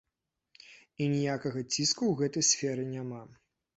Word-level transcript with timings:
І 1.03 1.09
ніякага 1.15 1.59
ціску 1.73 2.03
ў 2.09 2.13
гэтай 2.23 2.43
сферы 2.51 2.89
няма. 2.95 3.21